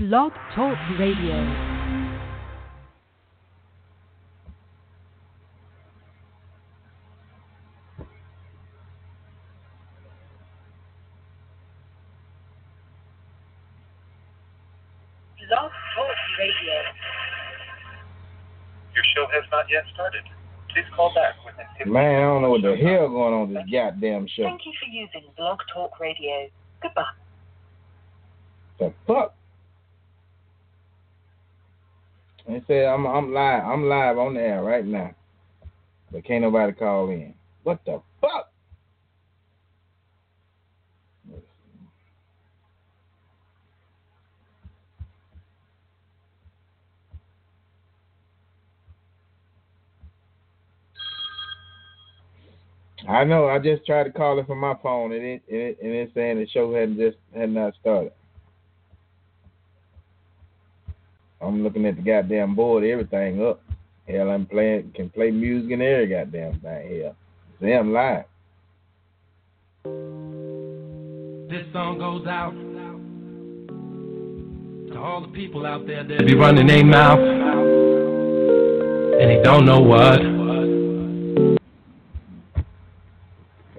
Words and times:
Blog 0.00 0.32
Talk 0.54 0.78
Radio. 0.98 1.34
Blog 15.36 15.70
Talk 15.94 16.16
Radio. 16.38 16.80
Your 18.94 19.04
show 19.14 19.26
has 19.34 19.44
not 19.52 19.66
yet 19.70 19.84
started. 19.92 20.22
Please 20.72 20.84
call 20.96 21.12
back 21.14 21.34
within 21.44 21.66
15 21.76 21.92
Man, 21.92 22.02
I 22.02 22.20
don't 22.20 22.40
know 22.40 22.48
what 22.48 22.62
the 22.62 22.74
hell 22.74 23.06
going 23.10 23.34
on 23.34 23.48
with 23.52 23.58
this 23.58 23.70
goddamn 23.70 24.26
show. 24.34 24.44
Thank 24.44 24.64
you 24.64 24.72
for 24.80 24.88
using 24.90 25.30
Blog 25.36 25.58
Talk 25.74 26.00
Radio. 26.00 26.48
Goodbye. 26.80 27.04
The 28.78 28.94
fuck? 29.06 29.34
They 32.50 32.62
said 32.66 32.86
I'm 32.86 33.06
I'm 33.06 33.32
live. 33.32 33.64
I'm 33.64 33.88
live 33.88 34.18
on 34.18 34.34
the 34.34 34.40
air 34.40 34.60
right 34.64 34.84
now, 34.84 35.14
but 36.10 36.24
can't 36.24 36.42
nobody 36.42 36.72
call 36.72 37.08
in. 37.10 37.32
What 37.62 37.78
the 37.86 38.02
fuck? 38.20 38.50
I 53.08 53.22
know. 53.22 53.46
I 53.46 53.60
just 53.60 53.86
tried 53.86 54.04
to 54.04 54.12
call 54.12 54.40
it 54.40 54.48
from 54.48 54.58
my 54.58 54.74
phone, 54.82 55.12
and 55.12 55.24
it, 55.24 55.42
and 55.48 55.58
it 55.60 55.78
and 55.80 55.92
it's 55.92 56.14
saying 56.14 56.38
the 56.38 56.48
show 56.48 56.74
hadn't 56.74 56.98
just 56.98 57.16
had 57.32 57.50
not 57.50 57.74
started. 57.80 58.12
I'm 61.50 61.64
looking 61.64 61.84
at 61.84 61.96
the 61.96 62.02
goddamn 62.02 62.54
board, 62.54 62.84
everything 62.84 63.44
up. 63.44 63.60
Hell, 64.06 64.30
I'm 64.30 64.46
playing, 64.46 64.92
can 64.94 65.10
play 65.10 65.32
music 65.32 65.72
and 65.72 65.82
every 65.82 66.06
goddamn 66.06 66.60
thing. 66.60 67.02
Hell, 67.02 67.16
see, 67.60 67.72
I'm 67.72 67.92
live. 67.92 68.24
This 71.50 71.66
song 71.72 71.98
goes 71.98 72.24
out 72.28 72.52
to 74.92 75.00
all 75.00 75.22
the 75.22 75.32
people 75.34 75.66
out 75.66 75.88
there 75.88 76.04
that 76.04 76.24
be 76.24 76.36
running 76.36 76.68
their 76.68 76.84
mouth 76.84 77.18
and 79.18 79.28
they 79.28 79.42
don't 79.42 79.66
know 79.66 79.80
what. 79.80 80.20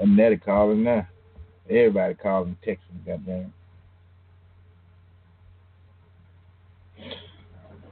I'm 0.01 0.17
Nettie 0.17 0.35
calling 0.35 0.83
now. 0.83 1.07
Everybody 1.69 2.15
calling, 2.15 2.57
texting, 2.67 3.05
goddamn. 3.05 3.53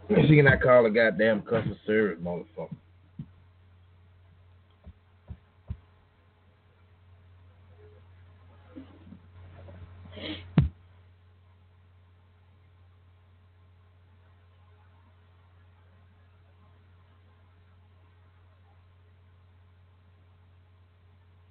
She 0.09 0.35
cannot 0.35 0.59
call 0.61 0.87
a 0.87 0.89
goddamn 0.89 1.43
customer 1.43 1.75
service, 1.85 2.17
motherfucker. 2.23 2.75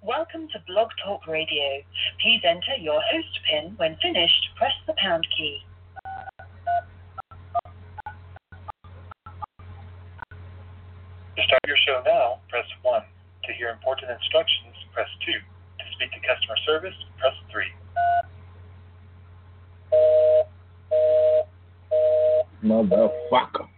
Welcome 0.03 0.49
to 0.49 0.59
Blog 0.67 0.89
Talk 1.05 1.27
Radio. 1.27 1.81
Please 2.21 2.41
enter 2.43 2.75
your 2.77 2.99
host 3.09 3.39
PIN. 3.49 3.75
When 3.77 3.95
finished, 4.01 4.49
press 4.57 4.73
the 4.85 4.95
pound 4.97 5.25
key. 5.37 5.61
To 11.39 11.45
start 11.45 11.61
your 11.67 11.77
show 11.87 12.03
now, 12.05 12.41
press 12.49 12.65
1. 12.81 13.01
To 13.45 13.53
hear 13.53 13.69
important 13.69 14.11
instructions, 14.11 14.75
press 14.93 15.07
2. 15.25 15.31
To 15.31 15.85
speak 15.93 16.11
to 16.11 16.19
customer 16.19 16.57
service, 16.65 16.93
press 17.17 17.33
3. 17.49 17.63
Motherfucker. 22.61 23.69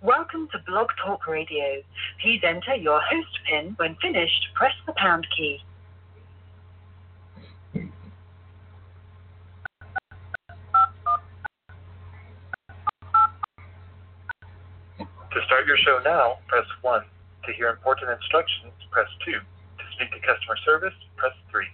Welcome 0.00 0.48
to 0.52 0.58
Blog 0.66 0.88
Talk 1.04 1.26
Radio. 1.28 1.82
Please 2.22 2.40
enter 2.42 2.74
your 2.74 3.02
host 3.02 3.38
PIN. 3.50 3.74
When 3.76 3.96
finished, 3.96 4.48
press 4.54 4.72
the 4.86 4.94
pound 4.96 5.26
key. 5.36 5.60
Your 15.68 15.76
show 15.84 16.00
now, 16.02 16.38
press 16.46 16.64
1. 16.80 17.02
To 17.44 17.52
hear 17.52 17.68
important 17.68 18.10
instructions, 18.10 18.72
press 18.90 19.06
2. 19.26 19.32
To 19.32 19.38
speak 19.92 20.10
to 20.12 20.20
customer 20.20 20.56
service, 20.64 20.94
press 21.16 21.34
3. 21.50 21.66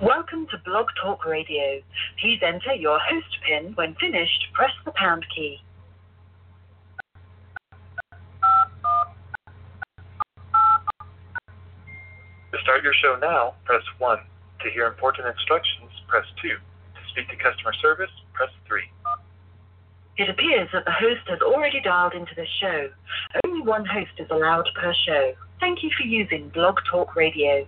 Welcome 0.00 0.46
to 0.52 0.58
Blog 0.64 0.86
Talk 1.02 1.26
Radio. 1.26 1.80
Please 2.20 2.38
enter 2.40 2.72
your 2.72 3.00
host 3.00 3.36
PIN. 3.44 3.72
When 3.74 3.96
finished, 3.96 4.46
press 4.54 4.70
the 4.84 4.92
pound 4.92 5.26
key. 5.34 5.58
Start 12.70 12.84
your 12.84 12.94
show 12.94 13.18
now, 13.20 13.54
press 13.64 13.82
1. 13.98 14.18
To 14.62 14.70
hear 14.70 14.86
important 14.86 15.26
instructions, 15.26 15.90
press 16.06 16.24
2. 16.40 16.50
To 16.50 17.00
speak 17.10 17.28
to 17.30 17.34
customer 17.34 17.72
service, 17.82 18.10
press 18.32 18.50
3. 18.68 18.82
It 20.18 20.30
appears 20.30 20.68
that 20.72 20.84
the 20.84 20.92
host 20.92 21.26
has 21.26 21.40
already 21.40 21.80
dialed 21.80 22.12
into 22.14 22.32
this 22.36 22.48
show. 22.60 22.88
Only 23.44 23.62
one 23.62 23.84
host 23.84 24.12
is 24.18 24.28
allowed 24.30 24.68
per 24.80 24.94
show. 25.04 25.32
Thank 25.58 25.82
you 25.82 25.90
for 25.98 26.06
using 26.06 26.48
Blog 26.50 26.76
Talk 26.88 27.16
Radio. 27.16 27.66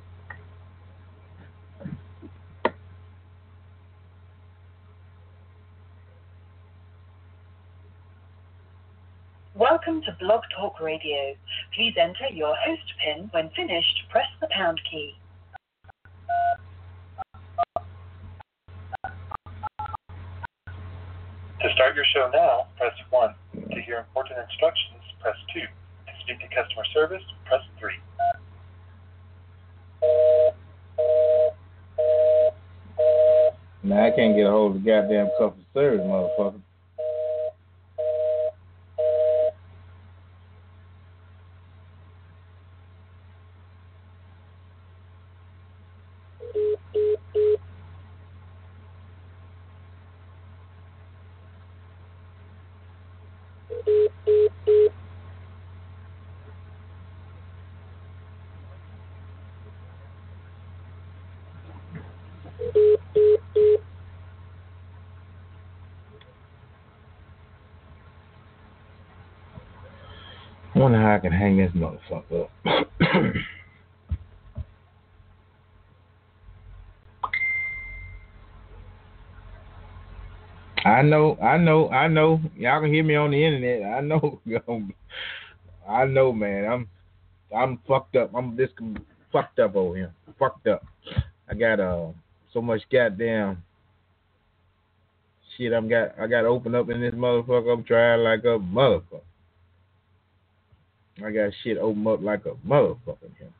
Welcome 9.92 10.10
to 10.10 10.25
Blog 10.25 10.41
Talk 10.56 10.80
Radio. 10.80 11.34
Please 11.76 11.92
enter 12.00 12.26
your 12.32 12.56
host 12.64 12.94
PIN. 13.04 13.28
When 13.32 13.50
finished, 13.50 14.00
press 14.08 14.25
the 14.41 14.48
pound 14.50 14.80
key. 14.91 15.14
To 21.60 21.72
start 21.75 21.94
your 21.94 22.06
show 22.14 22.30
now, 22.32 22.69
press 22.78 22.94
1. 23.10 23.34
To 23.53 23.82
hear 23.82 23.98
important 23.98 24.38
instructions, 24.38 25.03
press 25.20 25.36
2. 25.53 25.60
To 25.60 25.66
speak 26.22 26.41
to 26.41 26.47
customer 26.56 26.86
service, 26.94 27.22
press 27.44 27.60
3. 27.78 27.92
Now 33.82 34.06
I 34.06 34.10
can't 34.10 34.36
get 34.36 34.47
a 34.47 34.50
hold 34.50 34.76
of 34.76 34.82
the 34.82 34.91
goddamn 34.91 35.28
customer 35.38 35.64
service, 35.74 36.00
motherfucker. 36.00 36.62
Wonder 70.82 71.00
how 71.00 71.14
I 71.14 71.18
can 71.18 71.32
hang 71.32 71.56
this 71.56 71.70
motherfucker 71.72 72.42
up. 72.42 72.50
I 80.84 81.02
know, 81.02 81.36
I 81.40 81.58
know, 81.58 81.88
I 81.90 82.08
know. 82.08 82.40
Y'all 82.56 82.80
can 82.80 82.92
hear 82.92 83.04
me 83.04 83.14
on 83.14 83.30
the 83.30 83.44
internet. 83.44 83.88
I 83.88 84.00
know. 84.00 84.40
I 85.88 86.04
know, 86.06 86.32
man. 86.32 86.64
I'm 86.64 86.88
I'm 87.56 87.78
fucked 87.86 88.16
up. 88.16 88.32
I'm 88.34 88.56
this 88.56 88.70
fucked 89.30 89.60
up 89.60 89.76
over 89.76 89.96
here. 89.96 90.12
Fucked 90.38 90.66
up. 90.66 90.84
I 91.48 91.54
got 91.54 91.78
uh 91.78 92.08
so 92.52 92.60
much 92.60 92.82
goddamn 92.90 93.62
shit. 95.56 95.72
I'm 95.72 95.88
got 95.88 96.18
I 96.18 96.26
got 96.26 96.42
to 96.42 96.48
open 96.48 96.74
up 96.74 96.90
in 96.90 97.00
this 97.00 97.14
motherfucker. 97.14 97.72
I'm 97.72 97.84
trying 97.84 98.24
like 98.24 98.40
a 98.40 98.58
motherfucker. 98.58 99.20
I 101.18 101.30
got 101.30 101.53
shit 101.62 101.78
open 101.78 102.06
up 102.06 102.22
like 102.22 102.47
a 102.47 102.54
motherfucker 102.66 103.30
here. 103.38 103.53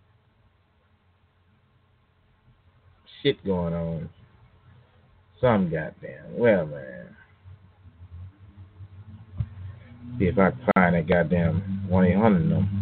Shit 3.22 3.44
going 3.44 3.75
on. 3.75 4.08
Some 5.40 5.70
goddamn. 5.70 6.37
Well, 6.37 6.66
man. 6.66 7.16
See 10.19 10.26
if 10.26 10.38
I 10.38 10.50
can 10.50 10.60
find 10.75 10.94
that 10.94 11.08
goddamn 11.08 11.87
1 11.88 12.04
800 12.04 12.38
number. 12.40 12.81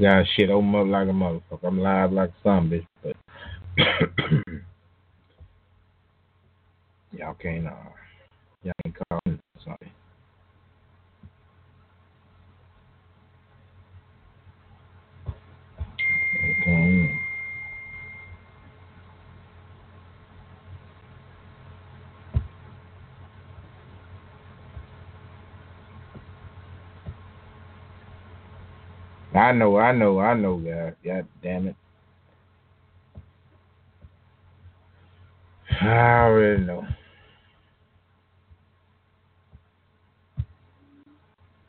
Got 0.00 0.24
shit 0.34 0.48
open 0.48 0.74
up 0.74 0.86
like 0.86 1.08
a 1.08 1.12
motherfucker. 1.12 1.64
I'm 1.64 1.78
live 1.78 2.12
like 2.12 2.30
a 2.30 2.42
zombie, 2.42 2.86
but 3.02 3.16
y'all 7.12 7.34
can't 7.34 7.66
uh 7.66 7.72
y'all 8.62 8.72
ain't 8.86 8.96
call 8.96 9.20
me 9.26 9.38
sorry. 9.62 9.92
Okay. 16.62 17.10
I 29.34 29.52
know, 29.52 29.78
I 29.78 29.92
know, 29.92 30.18
I 30.18 30.34
know, 30.34 30.56
God. 30.56 30.96
God 31.04 31.26
damn 31.42 31.68
it. 31.68 31.76
I 35.80 36.24
already 36.24 36.62
know. 36.62 36.86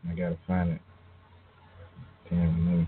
I 0.10 0.14
gotta 0.14 0.38
find 0.48 0.72
it. 0.72 0.82
Damn 2.30 2.80
me. 2.80 2.88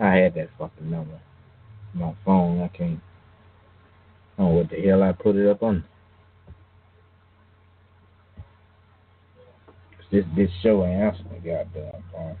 I 0.00 0.14
had 0.14 0.34
that 0.34 0.48
fucking 0.58 0.90
number. 0.90 1.20
My 1.94 2.14
phone, 2.24 2.62
I 2.62 2.68
can't. 2.68 3.00
I 4.38 4.42
don't 4.42 4.52
know 4.52 4.58
what 4.60 4.70
the 4.70 4.80
hell 4.80 5.02
I 5.02 5.12
put 5.12 5.36
it 5.36 5.46
up 5.46 5.62
on. 5.62 5.84
This 10.10 10.24
this 10.34 10.50
show 10.62 10.84
ain't 10.84 11.02
answering 11.02 11.28
the 11.30 11.48
goddamn 11.48 12.02
phone. 12.12 12.36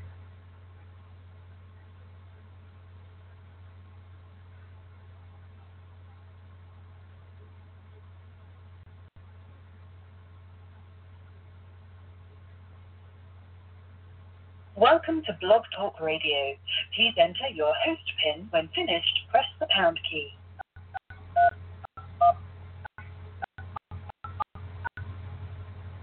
Welcome 14.80 15.22
to 15.26 15.36
Blog 15.42 15.64
Talk 15.76 16.00
Radio. 16.00 16.56
Please 16.96 17.12
enter 17.18 17.48
your 17.52 17.70
host 17.84 18.00
pin. 18.24 18.48
When 18.48 18.66
finished, 18.74 19.20
press 19.30 19.44
the 19.60 19.66
pound 19.68 20.00
key. 20.10 20.30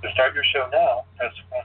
To 0.03 0.11
start 0.13 0.35
your 0.35 0.43
show 0.53 0.69
now, 0.71 1.05
press 1.17 1.33
1. 1.49 1.63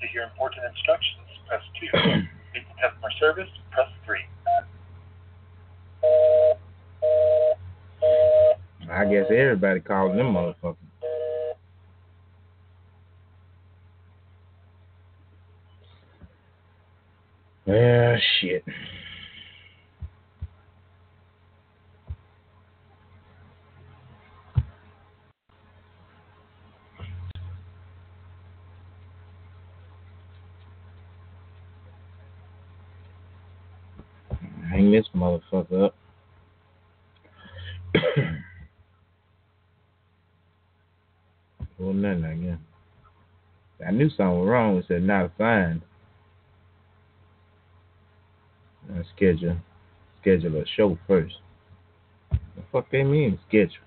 To 0.00 0.06
hear 0.06 0.22
important 0.22 0.64
instructions, 0.64 1.26
press 1.46 1.60
2. 1.78 1.86
To 1.98 2.22
speak 2.48 2.62
to 2.66 2.74
customer 2.80 3.10
service, 3.20 3.50
press 3.70 3.88
3. 4.06 4.18
I 8.90 9.04
guess 9.04 9.26
everybody 9.28 9.80
calling 9.80 10.16
them 10.16 10.32
motherfuckers. 10.32 10.76
Well, 17.66 18.16
shit. 18.40 18.62
Hang 34.70 34.90
this 34.90 35.06
motherfucker 35.14 35.86
up. 35.86 35.94
well, 41.78 41.92
nothing 41.94 42.24
again. 42.24 42.58
I 43.86 43.90
knew 43.92 44.10
something 44.10 44.40
was 44.40 44.48
wrong. 44.48 44.76
It 44.78 44.84
said 44.88 45.02
not 45.02 45.30
assigned. 45.34 45.82
Uh, 48.90 48.93
schedule 49.14 49.56
schedule 50.20 50.60
a 50.60 50.66
show 50.66 50.98
first. 51.06 51.36
The 52.30 52.62
fuck 52.72 52.90
they 52.90 53.02
mean 53.02 53.38
schedule? 53.48 53.84